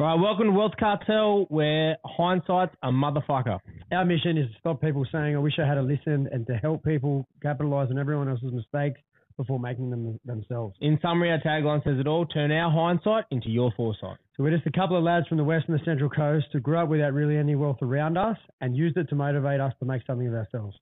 [0.00, 3.58] Right, welcome to Wealth Cartel, where hindsight's a motherfucker.
[3.92, 6.54] Our mission is to stop people saying, I wish I had a listen, and to
[6.54, 8.98] help people capitalize on everyone else's mistakes
[9.36, 10.74] before making them themselves.
[10.80, 14.16] In summary, our tagline says it all turn our hindsight into your foresight.
[14.38, 16.60] So we're just a couple of lads from the west and the central coast who
[16.60, 19.84] grew up without really any wealth around us and used it to motivate us to
[19.84, 20.78] make something of ourselves.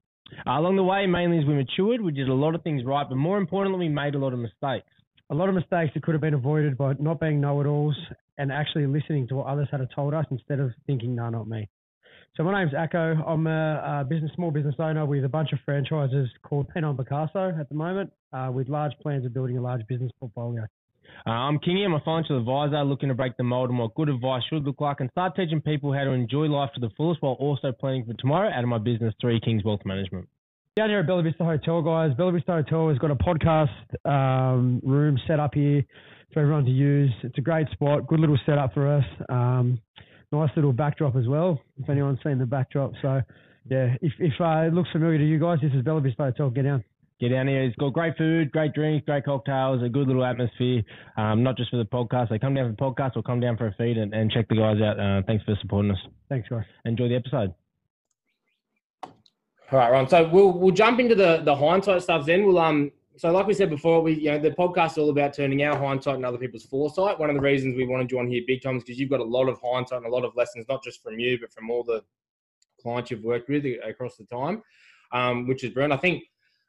[0.47, 3.09] Uh, along the way, mainly as we matured, we did a lot of things right,
[3.09, 4.87] but more importantly, we made a lot of mistakes.
[5.31, 7.97] A lot of mistakes that could have been avoided by not being know-it-alls
[8.39, 11.69] and actually listening to what others had told us instead of thinking, no, not me.
[12.37, 13.27] So my name's Acco.
[13.27, 16.99] I'm a, a business, small business owner with a bunch of franchises called Pinot and
[16.99, 20.65] Picasso at the moment, uh, with large plans of building a large business portfolio.
[21.27, 21.85] Uh, I'm Kingy.
[21.85, 24.81] I'm a financial advisor looking to break the mold on what good advice should look
[24.81, 28.05] like and start teaching people how to enjoy life to the fullest while also planning
[28.05, 30.29] for tomorrow out of my business, Three Kings Wealth Management.
[30.77, 32.13] Down here at Bella Vista Hotel, guys.
[32.17, 33.69] Bella Vista Hotel has got a podcast
[34.09, 35.83] um, room set up here
[36.33, 37.11] for everyone to use.
[37.23, 39.05] It's a great spot, good little setup for us.
[39.29, 39.81] Um,
[40.33, 41.61] nice little backdrop as well.
[41.83, 43.23] If anyone's seen the backdrop, so
[43.71, 46.51] yeah, if if uh, it looks familiar to you guys, this is Bella Vista Hotel.
[46.51, 46.85] Get down.
[47.21, 47.65] Get down here.
[47.65, 50.83] It's got great food, great drinks, great cocktails, a good little atmosphere.
[51.17, 52.29] Um, not just for the podcast.
[52.31, 54.47] They come down for the podcast or come down for a feed and, and check
[54.49, 55.01] the guys out.
[55.01, 55.99] Uh, thanks for supporting us.
[56.29, 56.63] Thanks, guys.
[56.85, 57.55] Enjoy the episode.
[59.71, 60.09] All right, Ron.
[60.09, 62.25] So we'll we'll jump into the the hindsight stuff.
[62.25, 65.11] Then we'll um so like we said before, we you know the podcast is all
[65.11, 67.19] about turning our hindsight and other people's foresight.
[67.19, 69.21] One of the reasons we wanted you on here big time is because you've got
[69.21, 71.69] a lot of hindsight and a lot of lessons, not just from you, but from
[71.69, 72.03] all the
[72.81, 74.63] clients you've worked with across the time,
[75.13, 75.93] um, which is brilliant.
[75.93, 76.23] I think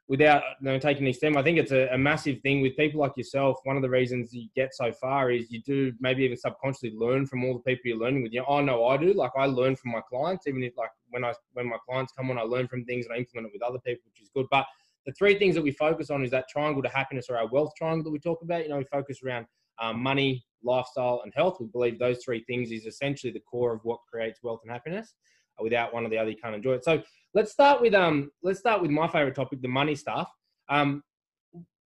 [0.08, 2.98] without you know, taking any stem, I think it's a, a, massive thing with people
[2.98, 3.58] like yourself.
[3.62, 7.26] One of the reasons you get so far is you do maybe even subconsciously learn
[7.26, 8.32] from all the people you're learning with.
[8.32, 9.12] You know, I know I do.
[9.12, 12.28] Like I learn from my clients, even if like when I when my clients come
[12.28, 14.46] on, I learn from things and I implement it with other people, which is good.
[14.50, 14.66] But
[15.10, 17.72] the three things that we focus on is that triangle to happiness or our wealth
[17.76, 18.62] triangle that we talk about.
[18.62, 19.44] You know, we focus around
[19.80, 21.56] um, money, lifestyle, and health.
[21.58, 25.14] We believe those three things is essentially the core of what creates wealth and happiness.
[25.58, 26.84] Uh, without one or the other, you can't enjoy it.
[26.84, 27.02] So
[27.34, 30.30] let's start with um, let's start with my favorite topic, the money stuff.
[30.68, 31.02] Um,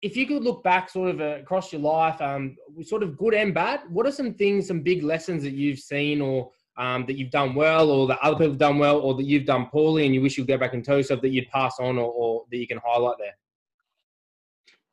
[0.01, 3.33] if you could look back sort of uh, across your life, um, sort of good
[3.33, 7.17] and bad, what are some things, some big lessons that you've seen or um, that
[7.17, 10.05] you've done well or that other people have done well or that you've done poorly
[10.05, 12.43] and you wish you'd go back and tell yourself that you'd pass on or, or
[12.51, 13.35] that you can highlight there?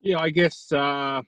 [0.01, 1.23] Yeah, I guess, uh,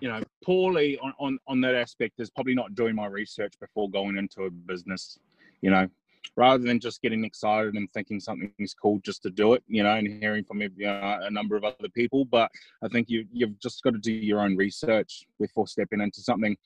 [0.00, 3.88] you know, poorly on, on, on that aspect is probably not doing my research before
[3.90, 5.18] going into a business,
[5.62, 5.88] you know,
[6.36, 9.82] rather than just getting excited and thinking something is cool just to do it, you
[9.82, 12.24] know, and hearing from you know, a number of other people.
[12.24, 12.50] But
[12.82, 16.56] I think you, you've just got to do your own research before stepping into something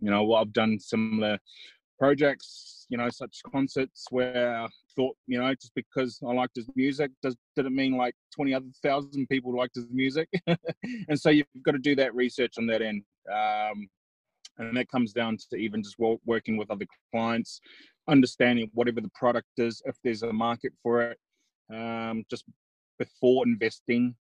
[0.00, 1.38] you know, I've done similar
[1.98, 6.68] projects, you know, such concerts where I thought, you know, just because I liked his
[6.74, 10.28] music, does did it mean like twenty other thousand people liked his music?
[10.46, 13.02] and so you've got to do that research on that end.
[13.32, 13.88] Um,
[14.58, 15.96] and that comes down to even just
[16.26, 17.60] working with other clients,
[18.08, 21.18] understanding whatever the product is, if there's a market for it,
[21.74, 22.44] um, just
[22.98, 24.14] before investing,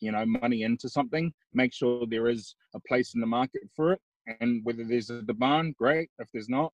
[0.00, 3.92] you know, money into something, make sure there is a place in the market for
[3.92, 4.00] it
[4.40, 6.08] and whether there's a demand, great.
[6.18, 6.72] If there's not,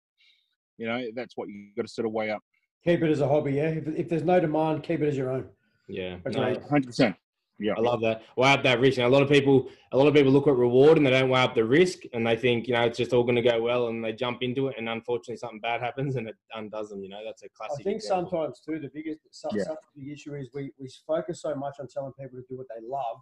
[0.77, 2.43] you know, that's what you've got to sort of weigh up.
[2.85, 3.69] Keep it as a hobby, yeah.
[3.69, 5.47] If, if there's no demand, keep it as your own.
[5.89, 7.17] Yeah, hundred percent.
[7.61, 8.23] Yeah, I love that.
[8.37, 8.99] Weigh up that risk.
[8.99, 11.41] a lot of people, a lot of people look at reward and they don't weigh
[11.41, 13.89] up the risk, and they think you know it's just all going to go well,
[13.89, 17.03] and they jump into it, and unfortunately something bad happens and it undoes them.
[17.03, 17.81] You know, that's a classic.
[17.81, 18.31] I think example.
[18.31, 19.65] sometimes too the biggest, such, yeah.
[19.65, 22.57] such a big issue is we we focus so much on telling people to do
[22.57, 23.19] what they love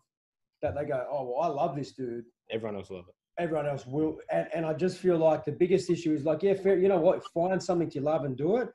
[0.61, 2.25] that they go, oh well, I love this dude.
[2.51, 4.19] Everyone else love it everyone else will.
[4.31, 6.99] And, and I just feel like the biggest issue is like, yeah, fair, you know
[6.99, 7.25] what?
[7.33, 8.69] Find something you love and do it.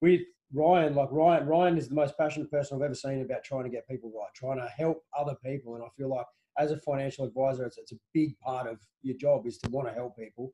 [0.00, 0.20] With
[0.52, 3.70] Ryan, like Ryan, Ryan is the most passionate person I've ever seen about trying to
[3.70, 5.74] get people right, trying to help other people.
[5.74, 6.26] And I feel like
[6.58, 9.88] as a financial advisor, it's, it's a big part of your job is to want
[9.88, 10.52] to help people.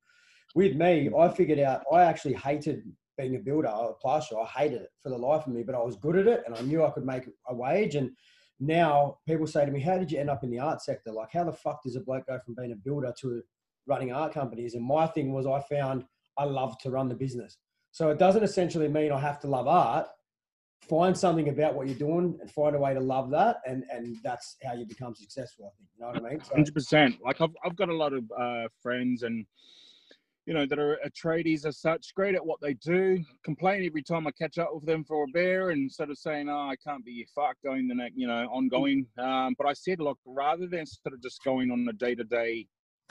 [0.54, 2.82] With me, I figured out I actually hated
[3.16, 4.40] being a builder, a plasterer.
[4.40, 6.54] I hated it for the life of me, but I was good at it and
[6.54, 7.94] I knew I could make a wage.
[7.94, 8.10] And
[8.60, 11.12] now people say to me, How did you end up in the art sector?
[11.12, 13.42] Like, how the fuck does a bloke go from being a builder to
[13.86, 14.74] running art companies.
[14.74, 16.04] And my thing was I found
[16.38, 17.58] I love to run the business.
[17.92, 20.08] So it doesn't essentially mean I have to love art.
[20.88, 24.18] Find something about what you're doing and find a way to love that, and and
[24.22, 25.72] that's how you become successful.
[25.72, 26.66] I think you know what I mean.
[26.66, 27.20] 100%.
[27.24, 29.46] Like I've I've got a lot of uh, friends and
[30.46, 33.22] you know that are, tradies as such, great at what they do.
[33.44, 36.48] Complain every time I catch up with them for a beer and sort of saying,
[36.48, 40.00] "Oh, I can't be fucked going the next, you know, ongoing." Um, but I said,
[40.00, 42.66] look, rather than sort of just going on a day to day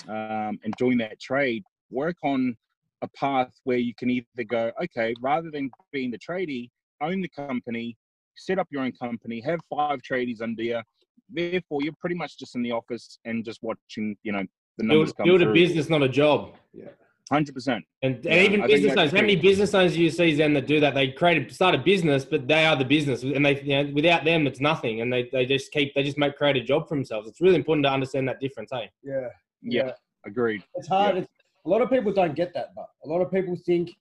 [0.08, 2.56] um, and doing that trade, work on
[3.02, 6.70] a path where you can either go, okay, rather than being the tradie,
[7.02, 7.98] own the company,
[8.36, 10.82] set up your own company, have five tradies under you.
[11.30, 14.44] Therefore, you're pretty much just in the office and just watching, you know,
[14.78, 16.56] the numbers build, build a business, not a job.
[16.74, 16.86] Yeah.
[17.32, 17.84] Hundred percent.
[18.02, 20.54] And, and Yeah, even I business owners, how many business owners do you see Zen
[20.54, 20.94] that do that?
[20.94, 23.92] They create a, start a business, but they are the business, and they you know
[23.94, 26.88] without them it's nothing, and they, they just keep they just make create a job
[26.88, 27.28] for themselves.
[27.28, 28.90] It's really important to understand that difference, hey.
[29.04, 29.28] Yeah.
[29.66, 29.92] Yeah,
[30.26, 30.62] agreed.
[30.76, 31.16] It's hard.
[31.16, 31.28] It's,
[31.66, 33.92] a lot of people don't get that, but a lot of people think,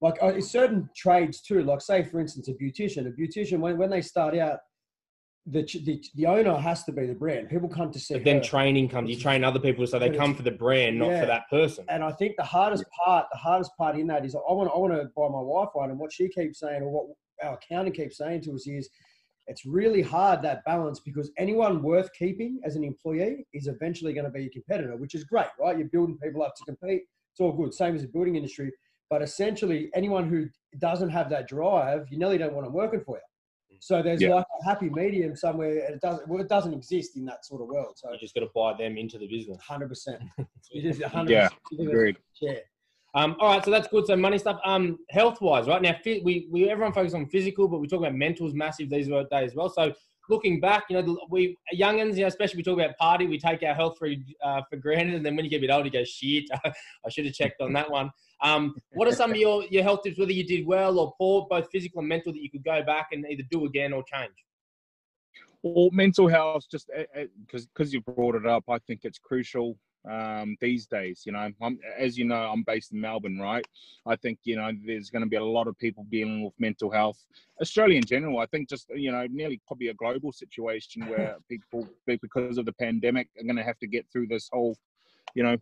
[0.00, 1.62] like, uh, certain trades too.
[1.62, 3.06] Like, say, for instance, a beautician.
[3.06, 4.60] A beautician, when, when they start out,
[5.46, 7.48] the, the the owner has to be the brand.
[7.48, 8.14] People come to see.
[8.14, 8.42] But then her.
[8.42, 11.20] training comes, you train other people, so they come for the brand, not yeah.
[11.20, 11.84] for that person.
[11.88, 14.78] and I think the hardest part, the hardest part in that is, I want I
[14.78, 17.96] want to buy my wife one, and what she keeps saying, or what our accountant
[17.96, 18.88] keeps saying to us is,
[19.46, 24.26] it's really hard that balance because anyone worth keeping as an employee is eventually going
[24.26, 25.78] to be a competitor, which is great, right?
[25.78, 27.02] You're building people up to compete.
[27.32, 27.72] It's all good.
[27.74, 28.70] Same as the building industry.
[29.08, 30.46] But essentially, anyone who
[30.78, 33.22] doesn't have that drive, you nearly don't want them working for you.
[33.80, 34.34] So there's Yeah.
[34.36, 36.28] like a happy medium somewhere, and it doesn't.
[36.28, 37.94] Well, it doesn't exist in that sort of world.
[37.96, 39.58] So You just got to buy them into the business.
[39.62, 40.22] hundred percent.
[40.72, 41.48] You hundred Yeah.
[41.80, 42.16] Agreed.
[42.40, 42.58] Yeah.
[43.14, 44.06] Um, all right, so that's good.
[44.06, 44.60] So money stuff.
[44.64, 48.14] Um, health wise, right now, we we everyone focuses on physical, but we talk about
[48.14, 49.68] mental is massive these days as well.
[49.68, 49.92] So
[50.28, 53.38] looking back, you know, the, we youngins, you know, especially we talk about party, we
[53.38, 54.08] take our health for
[54.44, 56.44] uh, for granted, and then when you get a bit older, you go shit.
[56.64, 58.10] I should have checked on that one.
[58.42, 61.46] Um, what are some of your your health tips, whether you did well or poor,
[61.48, 64.32] both physical and mental, that you could go back and either do again or change?
[65.62, 66.90] Well, mental health, just
[67.46, 69.76] because because you brought it up, I think it's crucial
[70.08, 71.22] um, these days.
[71.26, 73.66] You know, I'm, as you know, I'm based in Melbourne, right?
[74.06, 76.90] I think you know there's going to be a lot of people dealing with mental
[76.90, 77.24] health.
[77.60, 81.86] Australia in general, I think, just you know, nearly probably a global situation where people,
[82.06, 84.76] because of the pandemic, are going to have to get through this whole,
[85.34, 85.56] you know,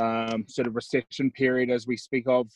[0.00, 2.48] um, sort of recession period as we speak of.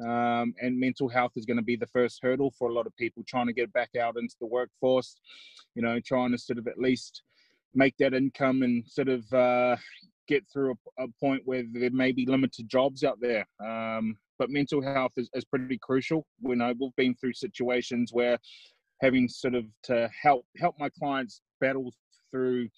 [0.00, 2.96] Um, and mental health is going to be the first hurdle for a lot of
[2.96, 5.16] people trying to get back out into the workforce.
[5.74, 7.22] You know, trying to sort of at least
[7.74, 9.76] make that income and sort of uh,
[10.28, 13.46] get through a, a, point where there may be limited jobs out there.
[13.64, 16.24] Um, but mental health is, is pretty crucial.
[16.42, 18.38] We know we've been through situations where
[19.02, 21.92] having sort of to help help my clients battle
[22.30, 22.68] through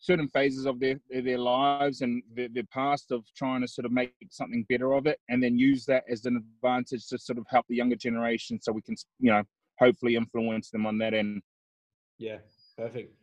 [0.00, 3.92] certain phases of their their lives and their, their past of trying to sort of
[3.92, 7.46] make something better of it and then use that as an advantage to sort of
[7.48, 9.42] help the younger generation so we can you know
[9.78, 11.42] hopefully influence them on that end.
[12.18, 12.38] Yeah
[12.76, 13.14] perfect.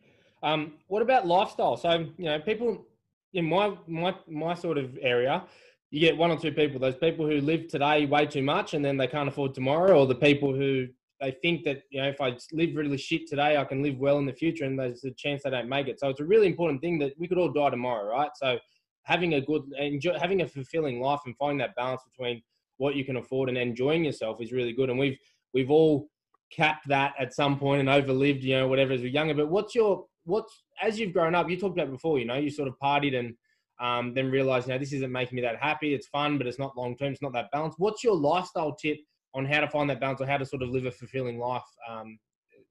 [0.42, 1.76] Um what about lifestyle?
[1.76, 2.84] So you know people
[3.32, 5.44] in my my my sort of area
[5.90, 8.84] you get one or two people those people who live today way too much and
[8.84, 10.86] then they can't afford tomorrow or the people who
[11.20, 14.18] they think that you know if I live really shit today, I can live well
[14.18, 16.00] in the future, and there's a chance they don't make it.
[16.00, 18.30] So it's a really important thing that we could all die tomorrow, right?
[18.34, 18.58] So
[19.02, 22.42] having a good, enjoy, having a fulfilling life, and finding that balance between
[22.78, 24.90] what you can afford and enjoying yourself is really good.
[24.90, 25.18] And we've
[25.54, 26.08] we've all
[26.52, 29.34] capped that at some point and overlived, you know, whatever as we're younger.
[29.34, 31.48] But what's your what's as you've grown up?
[31.48, 33.34] You talked about before, you know, you sort of partied and
[33.80, 35.94] um, then realized, you know, this isn't making me that happy.
[35.94, 37.12] It's fun, but it's not long term.
[37.12, 37.74] It's not that balance.
[37.78, 38.98] What's your lifestyle tip?
[39.36, 41.62] On how to find that balance or how to sort of live a fulfilling life.
[41.88, 42.18] Um,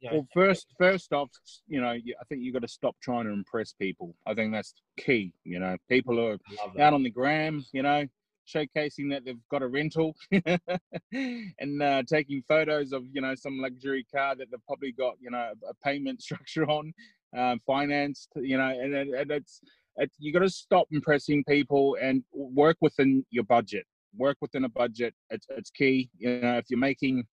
[0.01, 0.15] you know.
[0.17, 1.29] Well, first, first off,
[1.67, 4.15] you know, I think you've got to stop trying to impress people.
[4.25, 5.31] I think that's key.
[5.43, 6.37] You know, people are
[6.79, 8.05] out on the gram, you know,
[8.47, 10.15] showcasing that they've got a rental
[11.11, 15.31] and uh, taking photos of, you know, some luxury car that they've probably got, you
[15.31, 16.91] know, a payment structure on,
[17.37, 19.61] um, financed, you know, and, and it's,
[19.97, 23.85] it, you got to stop impressing people and work within your budget
[24.17, 25.13] work within a budget.
[25.29, 26.09] It's, it's key.
[26.17, 27.25] You know, if you're making,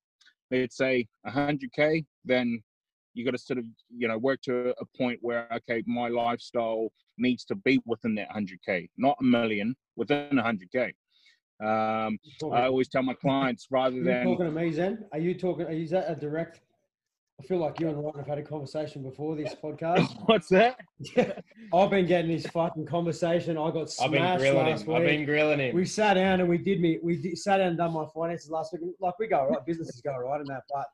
[0.50, 2.62] let's say, 100k, then
[3.14, 6.88] you got to sort of, you know, work to a point where okay, my lifestyle
[7.18, 10.92] needs to be within that 100k, not a million, within 100k.
[11.62, 12.18] Um,
[12.52, 15.04] I always tell my clients rather Are than you talking to me, Zen?
[15.12, 15.70] Are you talking?
[15.70, 16.60] You that a direct?
[17.42, 20.16] I feel like you and Ryan have had a conversation before this podcast.
[20.26, 20.78] what's that?
[21.74, 23.58] I've been getting this fucking conversation.
[23.58, 24.86] I got I've been smashed grilling last him.
[24.86, 24.96] week.
[24.96, 25.74] I've been grilling him.
[25.74, 27.00] we sat down and we did me.
[27.02, 28.82] We did, sat down and done my finances last week.
[29.00, 30.62] Like we go right, businesses go right in that.
[30.72, 30.86] But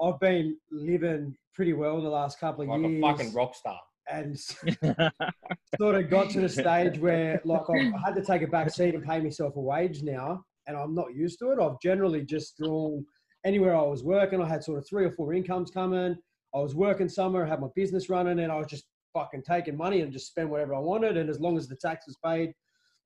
[0.00, 3.02] I've been living pretty well in the last couple of like years.
[3.02, 3.80] Like a fucking rock star.
[4.08, 4.38] and
[5.80, 8.94] sort of got to the stage where like I had to take a back seat
[8.94, 11.58] and pay myself a wage now, and I'm not used to it.
[11.60, 13.04] I've generally just drawn
[13.48, 14.42] anywhere I was working.
[14.42, 16.16] I had sort of three or four incomes coming.
[16.54, 20.02] I was working somewhere, had my business running, and I was just fucking taking money
[20.02, 21.16] and just spend whatever I wanted.
[21.16, 22.52] And as long as the tax was paid,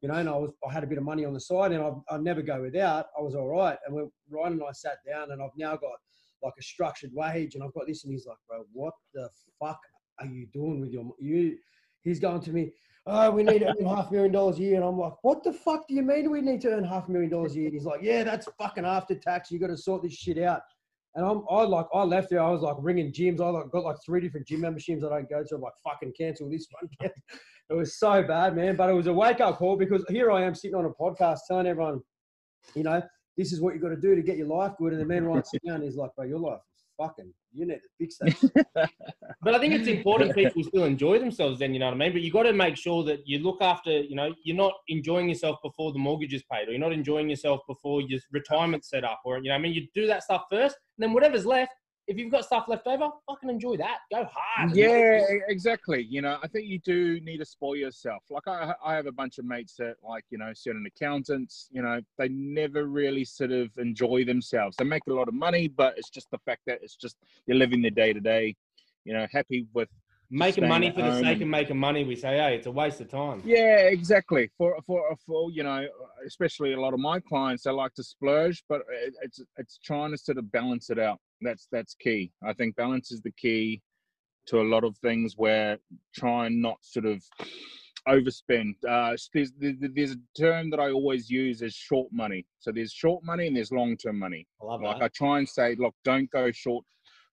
[0.00, 1.82] you know, and I was I had a bit of money on the side, and
[1.82, 3.06] I I never go without.
[3.16, 3.78] I was all right.
[3.86, 5.98] And when Ryan and I sat down, and I've now got
[6.42, 9.28] like a structured wage, and I've got this, and he's like, bro, what the
[9.60, 9.78] fuck
[10.18, 11.56] are you doing with your you?
[12.02, 12.72] He's going to me.
[13.04, 15.42] Oh, we need to earn half a million dollars a year, and I'm like, what
[15.42, 17.64] the fuck do you mean we need to earn half a million dollars a year?
[17.66, 19.50] And he's like, yeah, that's fucking after tax.
[19.50, 20.60] You got to sort this shit out.
[21.14, 22.40] And I'm, I like, I left there.
[22.40, 23.40] I was like ringing gyms.
[23.40, 25.54] I like got like three different gym memberships I don't go to.
[25.56, 27.10] I'm like, fucking cancel this one.
[27.70, 28.76] it was so bad, man.
[28.76, 31.40] But it was a wake up call because here I am sitting on a podcast
[31.48, 32.00] telling everyone
[32.74, 33.02] you know,
[33.36, 34.92] this is what you got to do to get your life good.
[34.92, 35.82] And the man writes it down.
[35.82, 36.60] He's like, bro, your life
[36.96, 37.32] fucking.
[37.52, 38.18] You need to fix
[38.74, 38.90] that.
[39.42, 41.58] But I think it's important people still enjoy themselves.
[41.58, 42.12] Then you know what I mean.
[42.12, 43.90] But you got to make sure that you look after.
[43.90, 47.28] You know, you're not enjoying yourself before the mortgage is paid, or you're not enjoying
[47.28, 50.44] yourself before your retirement set up, or you know, I mean, you do that stuff
[50.50, 51.72] first, and then whatever's left.
[52.12, 54.00] If you've got stuff left over, fucking enjoy that.
[54.12, 54.76] Go hard.
[54.76, 56.02] Yeah, exactly.
[56.02, 58.24] You know, I think you do need to spoil yourself.
[58.28, 61.68] Like I, I have a bunch of mates that, like, you know, certain accountants.
[61.72, 64.76] You know, they never really sort of enjoy themselves.
[64.76, 67.16] They make a lot of money, but it's just the fact that it's just
[67.46, 68.56] you're living the day to day.
[69.04, 69.88] You know, happy with
[70.34, 73.02] Making money at for the sake of making money, we say, hey, it's a waste
[73.02, 73.42] of time.
[73.44, 74.50] Yeah, exactly.
[74.56, 75.86] For for for you know,
[76.26, 80.10] especially a lot of my clients, they like to splurge, but it, it's it's trying
[80.10, 81.20] to sort of balance it out.
[81.42, 82.32] That's that's key.
[82.42, 83.82] I think balance is the key
[84.46, 85.34] to a lot of things.
[85.36, 85.78] Where
[86.14, 87.22] try and not sort of
[88.08, 88.74] overspend.
[88.88, 92.46] Uh, there's there's a term that I always use is short money.
[92.60, 94.46] So there's short money and there's long term money.
[94.60, 95.04] I love Like that.
[95.04, 96.84] I try and say, look, don't go short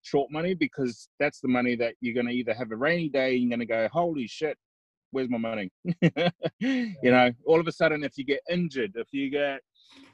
[0.01, 3.34] short money because that's the money that you're going to either have a rainy day
[3.34, 4.58] and you're going to go, holy shit,
[5.12, 5.70] where's my money?
[6.60, 9.62] you know, all of a sudden, if you get injured, if you get,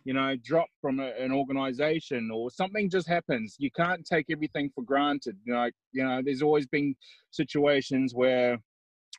[0.04, 4.70] you know, drop from a, an organization or something just happens, you can't take everything
[4.74, 5.38] for granted.
[5.44, 6.96] You know, you know, there's always been
[7.32, 8.58] situations where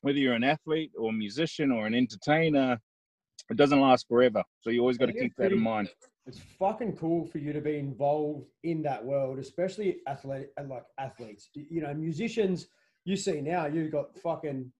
[0.02, 2.78] whether you're an athlete or a musician or an entertainer,
[3.50, 4.42] it doesn't last forever.
[4.60, 5.88] So you always got to keep that in mind.
[6.26, 10.84] it's fucking cool for you to be involved in that world, especially athlete and like
[10.98, 11.48] athletes.
[11.54, 12.68] You know, musicians.
[13.04, 14.72] You see now, you've got fucking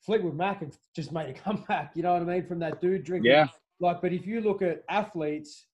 [0.00, 1.92] Fleetwood Mac have just made a comeback.
[1.94, 2.46] You know what I mean?
[2.46, 3.30] From that dude drinking.
[3.30, 3.48] Yeah.
[3.80, 5.66] Like, but if you look at athletes,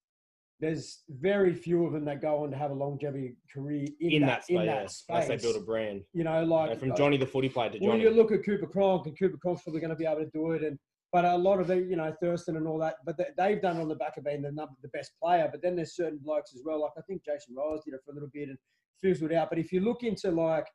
[0.60, 4.22] there's very few of them that go on to have a longevity career in, In,
[4.22, 4.86] that, that, in space, that yeah.
[4.86, 5.06] space.
[5.08, 6.02] Unless they build a brand.
[6.12, 8.02] you know, You like know, from like- Johnny the footy player to well, Johnny.
[8.04, 10.52] you look at Cooper Cronk, and Cooper Cronk's probably going to be able to do
[10.52, 10.78] it, and
[11.12, 13.76] but a lot of the, you know, Thurston and all that, but they, they've done
[13.78, 15.46] on the back of being the number, the best player.
[15.50, 16.80] But then there's certain blokes as well.
[16.80, 18.56] Like I think Jason Rose did it for a little bit and
[19.02, 19.50] fizzled out.
[19.50, 20.66] But if you look into like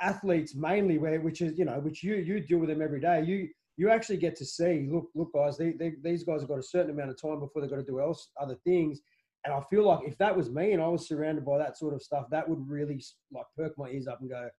[0.00, 3.22] athletes mainly, where which is you know, which you you deal with them every day,
[3.24, 3.48] you
[3.80, 4.86] you actually get to see.
[4.92, 7.62] Look, look, guys, they, they, these guys have got a certain amount of time before
[7.62, 9.00] they've got to do else other things.
[9.46, 11.94] And I feel like if that was me and I was surrounded by that sort
[11.94, 14.50] of stuff, that would really like perk my ears up and go,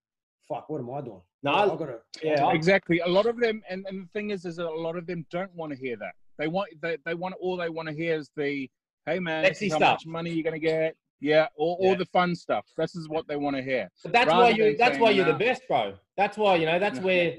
[0.49, 1.99] "Fuck, what am I doing?" No, I've got to.
[2.23, 4.95] yeah, exactly a lot of them and, and the thing is is that a lot
[4.95, 7.87] of them don't want to hear that they want they, they want all they want
[7.87, 8.69] to hear is the
[9.07, 9.93] hey man this is how stuff.
[9.93, 11.89] much money you're gonna get yeah all, Yeah.
[11.89, 14.49] all the fun stuff this is what they want to hear But that's Rather why
[14.49, 14.75] you.
[14.77, 15.93] That's why you're the best, bro.
[16.17, 16.79] That's why you know.
[16.79, 17.37] That's where.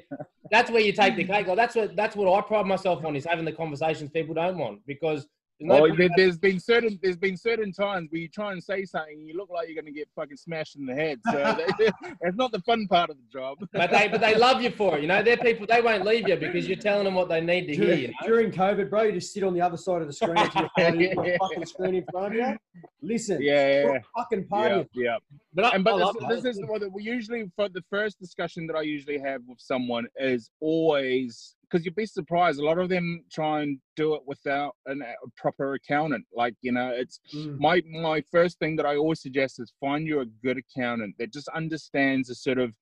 [0.50, 1.46] That's where you take the cake.
[1.46, 1.94] Like that's what.
[1.96, 5.26] That's what I pride myself on is having the conversations people don't want because.
[5.59, 8.52] There's no well, point there, there's been certain there's been certain times where you try
[8.52, 11.21] and say something and you look like you're gonna get fucking smashed in the head
[11.30, 11.32] so
[12.21, 14.99] that's not the fun part of the job but they but they love you for
[14.99, 15.02] it.
[15.02, 15.66] You know, they're people.
[15.66, 17.87] They won't leave you because you're telling them what they need to hear.
[17.87, 18.26] During, You know.
[18.26, 20.71] during COVID, bro, you just sit on the other side of the screen to your
[20.78, 22.56] phone, you've got a fucking screen in front of you.
[23.00, 23.99] Listen, yeah yeah, yeah.
[24.16, 24.88] fucking party.
[24.92, 25.16] yeah, yeah.
[25.54, 28.76] But I, and but this, this is what we usually for the first discussion that
[28.76, 32.59] I usually have with someone is always because you'd be surprised.
[32.59, 36.25] A lot of them try and do it without an, a proper accountant.
[36.35, 37.59] Like you know, it's Mm.
[37.59, 41.32] my my first thing that I always suggest is find you a good accountant that
[41.32, 42.75] just understands the sort of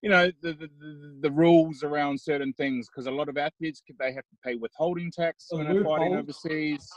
[0.00, 3.82] you know the the, the, the rules around certain things because a lot of athletes
[3.98, 6.90] they have to pay withholding tax when they're fighting overseas.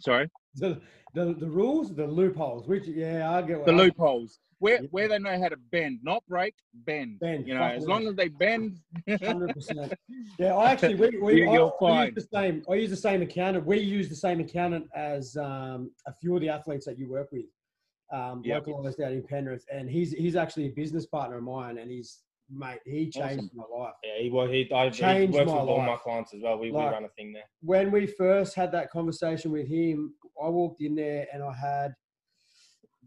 [0.00, 0.80] Sorry, The,
[1.14, 2.66] the the rules, the loopholes.
[2.68, 4.88] Which yeah, I get what the I- loopholes where Yeah.
[4.90, 7.18] where they know how to bend, not break, bend.
[7.20, 8.78] Bend, You know, as long as they bend.
[9.22, 9.92] Hundred percent.
[10.38, 12.06] Yeah, I actually we, we You- I, you're I fine.
[12.14, 12.62] use the same.
[12.70, 13.66] I use the same accountant.
[13.66, 17.28] We use the same accountant as um, a few of the athletes that you work
[17.32, 17.44] with,
[18.12, 18.66] um, Yep.
[18.66, 22.22] localized out in Penrith, and he's he's actually a business partner of mine, and he's
[22.50, 22.80] mate.
[22.84, 23.94] He changed my life.
[24.04, 26.58] Yeah, he, well, he, I, changed he works my with all my clients as well.
[26.58, 27.44] We, we run a thing there.
[27.60, 31.94] when we first had that conversation with him, I walked in there and I had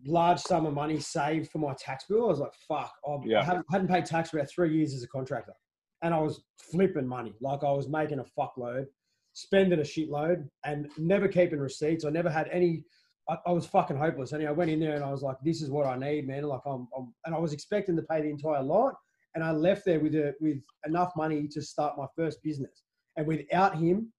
[0.06, 2.26] large sum of money saved for my tax bill.
[2.26, 3.42] I was like, fuck, I, Yeah.
[3.42, 5.54] I haven't, hadn't paid tax for about three years as a contractor.
[6.02, 7.34] And I was flipping money.
[7.42, 8.86] Like I was making a fuckload,
[9.34, 12.06] spending a shitload and never keeping receipts.
[12.06, 12.84] I never had any,
[13.28, 14.32] I, I was fucking hopeless.
[14.32, 16.44] And I went in there and I was like, this is what I need, man.
[16.44, 18.96] Like I'm, I'm and I was expecting to pay the entire lot.
[19.36, 22.84] And I left there with a, with enough money to start my first business.
[23.16, 24.12] And without him,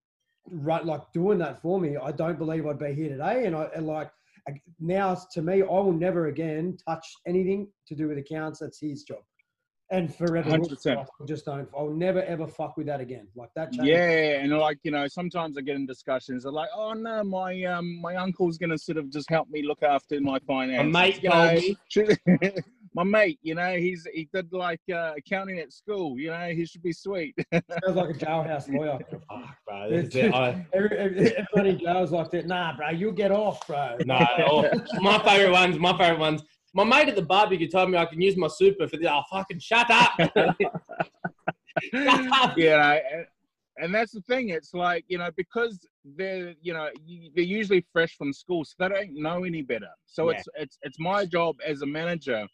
[0.51, 3.47] right, like doing that for me, I don't believe I'd be here today.
[3.47, 4.11] And I and like
[4.79, 8.61] now to me, I will never again touch anything to do with accounts.
[8.61, 9.19] That's his job.
[9.93, 10.99] And forever, 100%.
[10.99, 11.69] I just don't.
[11.77, 13.27] I'll never ever fuck with that again.
[13.35, 13.73] Like that.
[13.73, 13.89] changed.
[13.89, 16.45] Yeah, and like you know, sometimes I get in discussions.
[16.45, 19.83] They're like, "Oh no, my um, my uncle's gonna sort of just help me look
[19.83, 21.55] after my finances." mate You told
[21.97, 22.53] know, me.
[22.91, 26.19] should- my mate, you know, he's he did like uh, accounting at school.
[26.19, 27.35] You know, he should be sweet.
[27.53, 28.99] Sounds like a jailhouse lawyer.
[29.11, 29.91] Fuck, bro.
[29.91, 30.35] this is it.
[30.35, 32.47] I- Every, every, everybody in jail's like that.
[32.47, 33.97] Nah, bro, you'll get off, bro.
[34.05, 34.19] No,
[35.01, 35.79] my favorite ones.
[35.79, 36.43] My favorite ones.
[36.73, 39.09] My mate at the barbecue told me I can use my super for this.
[39.11, 40.13] Oh, fucking shut up!
[41.93, 42.57] shut up!
[42.57, 43.27] you know, and,
[43.79, 44.51] and that's the thing.
[44.51, 46.89] It's like you know because they're you know
[47.35, 49.91] they're usually fresh from school, so they don't know any better.
[50.07, 50.37] So Yeah.
[50.37, 52.47] it's it's it's my job as a manager.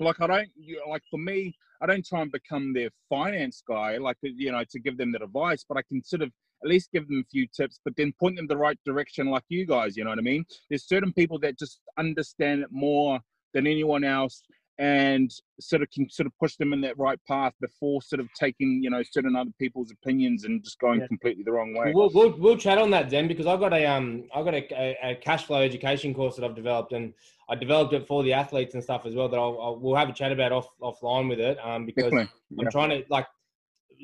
[0.00, 3.98] Like I don't you like for me, I don't try and become their finance guy,
[3.98, 6.30] like uh, you know, to give them that advice, but I can sort of
[6.62, 9.44] at least give them a few tips, but then point them the right direction, like
[9.48, 9.96] you guys.
[9.96, 10.44] You know what I mean?
[10.68, 13.20] There's certain people that just understand it more
[13.52, 14.42] than anyone else,
[14.78, 18.28] and sort of can sort of push them in that right path before sort of
[18.38, 21.06] taking you know certain other people's opinions and just going Yeah.
[21.06, 21.92] completely the wrong way.
[21.94, 24.96] We'll, we'll, we'll chat on that, then because I've got a um I've got a,
[25.02, 27.14] a, cash flow education course that I've developed, and
[27.48, 29.28] I developed it for the athletes and stuff as well.
[29.28, 32.28] That I'll, I'll we'll have a chat about off offline with it, um because Definitely.
[32.58, 32.70] I'm Yeah.
[32.70, 33.26] trying to like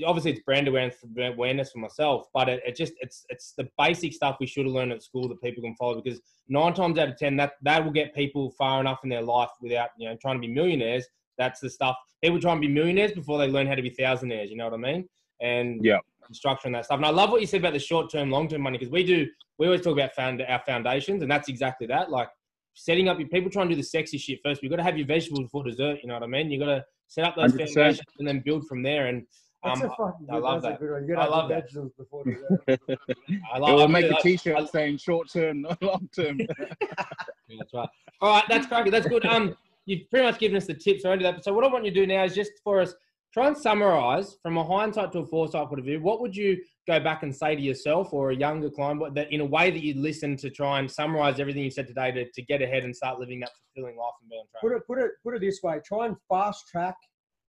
[0.04, 4.12] obviously it's brand awareness awareness for myself, but it, it just it's it's the basic
[4.12, 7.08] stuff we should have learned at school that people can follow because nine times out
[7.08, 10.16] of ten that that will get people far enough in their life without you know
[10.20, 11.06] trying to be millionaires.
[11.38, 14.50] That's the stuff people try and be millionaires before they learn how to be thousandaires.
[14.50, 15.08] You know what I mean?
[15.40, 15.98] And Yeah.
[16.32, 16.98] structure and that stuff.
[16.98, 19.04] And I love what you said about the short term, long term money because we
[19.04, 19.26] do
[19.58, 22.10] we always talk about found our foundations, and that's exactly that.
[22.10, 22.28] Like
[22.74, 24.62] setting up your people try and do the sexy shit first.
[24.62, 25.98] You've got to have your vegetables before dessert.
[26.02, 26.50] You know what I mean?
[26.50, 27.58] You got to set up those 100%.
[27.74, 29.06] foundations and then build from there.
[29.08, 29.26] And
[29.62, 30.84] That's um, a fucking I good, love that's that.
[30.84, 31.18] a good one.
[31.18, 31.62] I love have the that.
[31.62, 32.60] vegetables before dessert.
[32.68, 33.74] I It love.
[33.78, 36.40] will make really a like- t-shirt I- saying short term, not long term.
[37.48, 37.88] Yeah, that's right.
[38.20, 38.92] All right, that's cracking.
[38.92, 39.26] That's good.
[39.26, 41.24] Um, you've pretty much given us the tips already.
[41.24, 42.94] That so what I want you to do now is just for us
[43.34, 46.00] try and summarize from a hindsight to a foresight point of view.
[46.00, 49.40] What would you go back and say to yourself or a younger client, that in
[49.40, 52.42] a way that you'd listen to try and summarize everything you said today to, to
[52.42, 54.60] get ahead and start living that fulfilling life and be on track.
[54.62, 56.94] put it put it put it this way try and fast track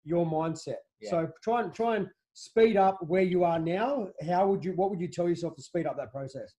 [0.04, 1.10] your mindset Yeah.
[1.10, 4.90] so try and try and speed up where you are now how would you what
[4.90, 6.54] would you tell yourself to speed up that process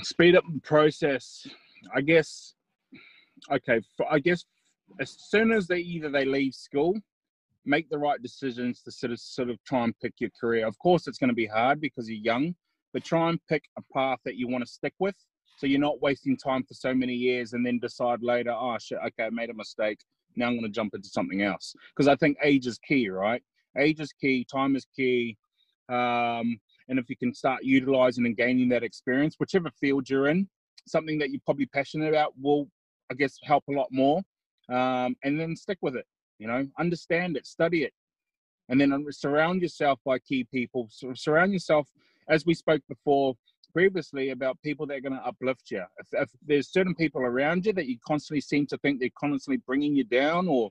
[0.00, 1.46] Speed up the process.
[1.94, 2.54] I guess.
[3.50, 4.44] Okay, I guess
[5.00, 6.94] as soon as they either they leave school,
[7.64, 10.66] make the right decisions to sort of sort of try and pick your career.
[10.66, 12.54] Of course, it's going to be hard because you're young,
[12.92, 15.16] but try and pick a path that you want to stick with.
[15.58, 18.98] So you're not wasting time for so many years and then decide later, oh shit,
[19.06, 19.98] okay, I made a mistake.
[20.36, 21.74] Now I'm going to jump into something else.
[21.94, 23.42] Because I think age is key, right?
[23.78, 25.36] Age is key, time is key.
[25.88, 30.48] Um, and if you can start utilizing and gaining that experience, whichever field you're in,
[30.86, 32.68] something that you're probably passionate about will,
[33.10, 34.22] I guess, help a lot more.
[34.68, 36.06] Um, and then stick with it,
[36.38, 37.92] you know, understand it, study it,
[38.68, 40.88] and then surround yourself by key people.
[41.14, 41.88] Surround yourself,
[42.28, 43.34] as we spoke before
[43.72, 45.82] previously, about people that are going to uplift you.
[45.98, 49.62] If, if there's certain people around you that you constantly seem to think they're constantly
[49.66, 50.70] bringing you down or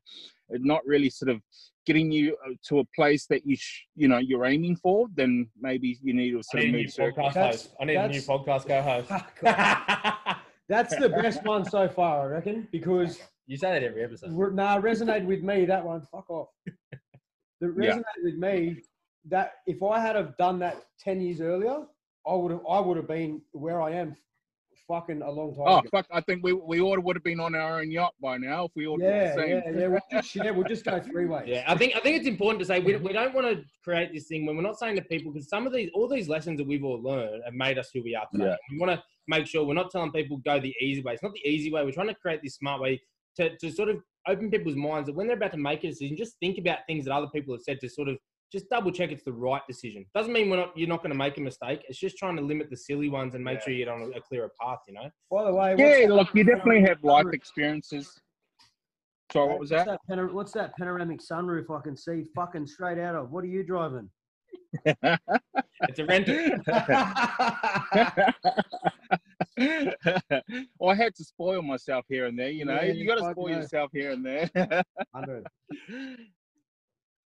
[0.50, 1.42] not really sort of
[1.86, 5.50] getting you uh, to a place that you sh- you know you're aiming for, then
[5.60, 7.26] maybe you need to I sort need of a new move circles.
[7.30, 7.76] podcast That's- host.
[7.82, 10.38] I need a new that's- podcast co-host.
[10.70, 14.32] that's the best one so far i reckon because you say that every episode.
[14.32, 16.74] re- nah resonated with me that one fuck off that
[17.62, 17.68] Yeah.
[17.98, 18.78] resonated with me
[19.28, 21.80] that if i had have done that 10 years earlier
[22.28, 24.16] i would have i would have been where i am
[24.88, 25.90] fucking a long time Oh ago.
[25.92, 26.06] fuck!
[26.12, 28.72] I think we we all would have been on our own yacht by now if
[28.76, 29.50] we all did yeah, the same.
[29.50, 29.88] yeah, yeah.
[29.88, 30.54] We'll just share.
[30.54, 31.46] We'll just go three ways.
[31.48, 34.12] Yeah, I think I think it's important to say we, we don't want to create
[34.14, 36.58] this thing when we're not saying to people because some of these all these lessons
[36.58, 38.46] that we've all learned have made us who we are today.
[38.46, 38.56] Yeah.
[38.72, 41.14] We want to make sure we're not telling people go the easy way.
[41.14, 41.86] It's not the easy way.
[41.86, 43.00] We're trying to create this smart way
[43.38, 46.18] to, to sort of open people's minds that when they're about to make a decision,
[46.18, 48.18] just think about things that other people have said to sort of
[48.52, 50.06] just double check it's the right decision.
[50.14, 51.84] Doesn't mean we're not you're not going to make a mistake.
[51.88, 53.64] It's just trying to limit the silly ones and make Yeah.
[53.66, 54.80] sure you get on a, a clearer path.
[54.88, 55.10] You know.
[55.32, 58.20] By the way, Yeah, look, you definitely have life experiences.
[59.32, 60.00] Sorry, what was What's that?
[60.10, 63.32] panor- what's that panoramic sunroof I can see fucking straight out of?
[63.32, 64.10] What are you driving?
[65.90, 66.36] It's a rental.
[70.80, 72.52] well, I had to spoil myself here and there.
[72.52, 73.56] You know, Yeah, you got to spoil no.
[73.58, 74.48] yourself here and there.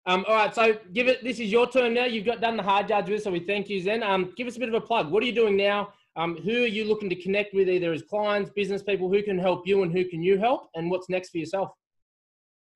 [0.05, 0.19] 100.
[0.19, 1.23] Um, all right, so give it.
[1.23, 2.05] This is your turn now.
[2.05, 4.03] You've got done the hard yards with, so we thank you, Zen.
[4.03, 5.11] Um, give us a bit of a plug.
[5.11, 5.93] What are you doing now?
[6.17, 9.09] Um, who are you looking to connect with, either as clients, business people?
[9.09, 10.69] Who can help you, and who can you help?
[10.75, 11.71] And what's next for yourself?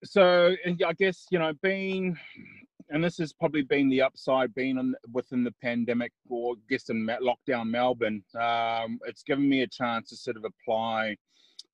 [0.03, 2.17] so I guess you know being
[2.89, 6.89] and this has probably been the upside being on, within the pandemic or I guess
[6.89, 11.15] in lockdown Melbourne um, it's given me a chance to sort of apply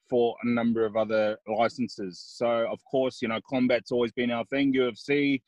[0.09, 4.45] for a number of other licenses so of course you know combat's always been our
[4.45, 5.41] thing UFC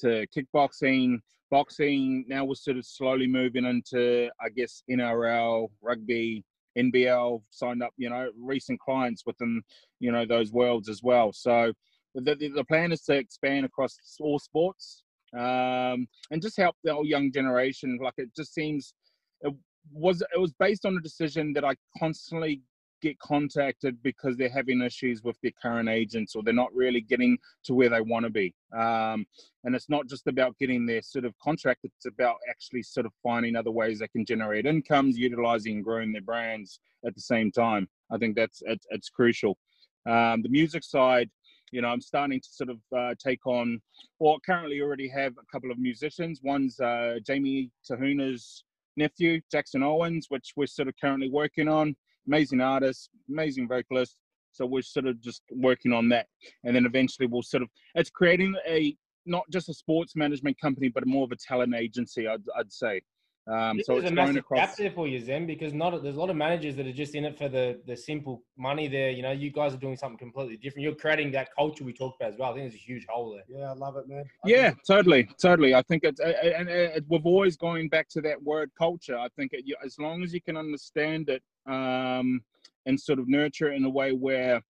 [0.00, 1.18] to kickboxing
[1.50, 6.44] boxing now we're sort of slowly moving into I guess NRL rugby
[6.76, 9.62] NBL, signed up, you know, recent clients within,
[9.98, 11.32] you know, those worlds as well.
[11.32, 11.72] So
[12.14, 15.02] the, the, plan is to expand across all sports
[15.34, 17.98] um, and just help the whole young generation.
[18.02, 18.94] Like it just seems
[19.40, 19.54] it
[19.92, 22.62] was it was based on a decision that I constantly
[23.00, 27.38] get contacted because they're having issues with their current agents or they're not really getting
[27.64, 28.54] to where they want to be.
[28.76, 29.26] Um,
[29.64, 33.12] and it's not just about getting their sort of contract, it's about actually sort of
[33.22, 37.50] finding other ways they can generate incomes, utilizing and growing their brands at the same
[37.50, 37.88] time.
[38.10, 39.58] I think that's it's, it's crucial.
[40.06, 41.28] Um, the music side,
[41.72, 43.80] you know, I'm starting to sort of uh, take on,
[44.20, 46.40] or currently already have a couple of musicians.
[46.42, 48.62] One's uh, Jamie Tahuna's
[48.96, 54.16] nephew, Jackson Owens, which we're sort of currently working on amazing artist, amazing vocalist.
[54.52, 56.26] So we're sort of just working on that,
[56.64, 60.88] and then eventually we'll sort of it's creating a not just a sports management company,
[60.88, 62.26] but more of a talent agency.
[62.26, 63.02] I'd, I'd say.
[63.48, 64.58] Um, so it's a massive across...
[64.58, 67.14] gap there for you, Zen, because not there's a lot of managers that are just
[67.14, 68.88] in it for the the simple money.
[68.88, 70.82] There, you know, you guys are doing something completely different.
[70.82, 72.50] You're creating that culture we talked about as well.
[72.50, 73.44] I think there's a huge hole there.
[73.60, 74.24] Yeah, I love it, man.
[74.44, 75.76] I yeah, totally, totally.
[75.76, 79.16] I think it's and it, we've always going back to that word culture.
[79.16, 82.40] I think it, as long as you can understand it um,
[82.86, 84.62] and sort of nurture it in a way where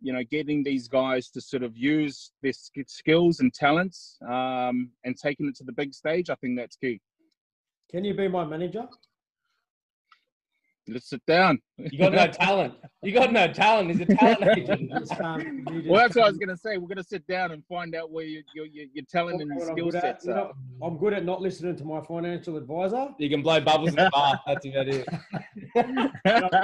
[0.00, 2.52] you know getting these guys to sort of use their
[2.86, 7.00] skills and talents um, and taking it to the big stage, I think that's key.
[7.90, 8.86] Can you be my manager?
[10.92, 11.60] Let's sit down.
[11.78, 12.74] You got no talent.
[13.02, 13.90] You got no talent.
[13.90, 14.90] He's a talent agent.
[14.90, 16.76] well, that's what I was going to say.
[16.76, 19.66] We're going to sit down and find out where your your, your talent and your
[19.66, 20.34] skill sets are.
[20.34, 23.08] Know, I'm good at not listening to my financial advisor.
[23.18, 24.38] You can blow bubbles in the bar.
[24.46, 25.06] That's about it.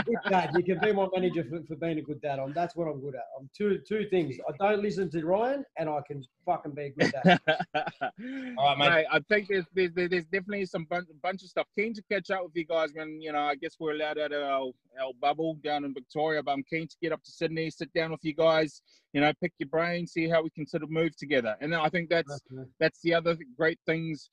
[0.04, 0.50] good dad.
[0.56, 2.38] You can be my manager for, for being a good dad.
[2.38, 3.24] I'm, that's what I'm good at.
[3.38, 4.36] I'm two two things.
[4.48, 7.40] I don't listen to Ryan, and I can fucking be a good dad.
[8.58, 8.90] All right, mate.
[8.90, 9.06] mate.
[9.10, 11.66] I think there's, there's there's definitely some bunch, bunch of stuff.
[11.76, 13.40] Keen to catch up with you guys when you know.
[13.46, 14.70] I guess we're allowed out of our,
[15.02, 18.10] our bubble down in Victoria, but I'm keen to get up to Sydney, sit down
[18.10, 21.16] with you guys, you know, pick your brain, see how we can sort of move
[21.16, 21.56] together.
[21.60, 22.68] And I think that's okay.
[22.78, 24.28] that's the other great things,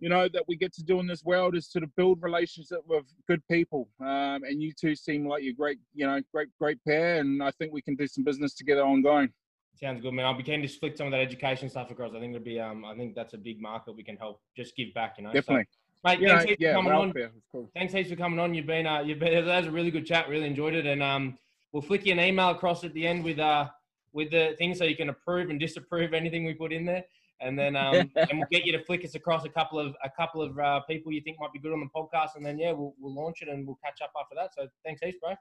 [0.00, 2.82] you know, that we get to do in this world is sort of build relationships
[2.86, 3.88] with good people.
[4.00, 7.50] Um, and you two seem like you're great, you know, great great pair, and I
[7.52, 9.30] think we can do some business together ongoing.
[9.76, 10.24] Sounds good, man.
[10.24, 12.12] I'll be keen to flick some of that education stuff across.
[12.14, 14.76] I think it'll be, um, I think that's a big market we can help just
[14.76, 15.32] give back, you know.
[15.32, 15.64] Definitely.
[15.64, 17.12] So, Mate, yeah, thanks heaps yeah, for coming on.
[17.50, 17.70] Cool.
[17.74, 18.52] Thanks heaps for coming on.
[18.52, 20.28] You've been, uh, you've been, that was a really good chat.
[20.28, 20.84] Really enjoyed it.
[20.84, 21.38] And um,
[21.72, 23.68] we'll flick you an email across at the end with, uh,
[24.12, 27.04] with the things so you can approve and disapprove anything we put in there.
[27.40, 30.10] And then, um, and we'll get you to flick us across a couple of, a
[30.10, 32.36] couple of uh, people you think might be good on the podcast.
[32.36, 34.50] And then, yeah, we'll, we'll launch it and we'll catch up after that.
[34.54, 35.34] So thanks heaps, bro.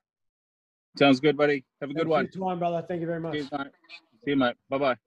[0.97, 1.65] Sounds good, buddy.
[1.82, 2.30] Have a good one.
[2.30, 2.86] Time, brother.
[2.88, 3.34] Thank you very much.
[3.34, 3.67] See you, mate.
[4.23, 4.56] See you, mate.
[4.69, 4.97] Bye bye.